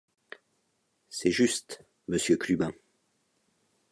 [1.09, 2.73] C’est juste, monsieur Clubin.